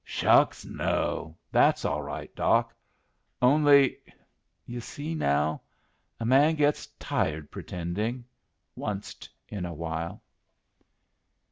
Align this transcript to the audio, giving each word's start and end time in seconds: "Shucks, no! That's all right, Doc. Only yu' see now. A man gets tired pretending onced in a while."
"Shucks, 0.03 0.65
no! 0.65 1.37
That's 1.51 1.85
all 1.85 2.01
right, 2.01 2.33
Doc. 2.35 2.73
Only 3.39 3.99
yu' 4.65 4.79
see 4.79 5.13
now. 5.13 5.61
A 6.19 6.25
man 6.25 6.55
gets 6.55 6.87
tired 6.97 7.51
pretending 7.51 8.25
onced 8.75 9.29
in 9.49 9.63
a 9.63 9.75
while." 9.75 10.23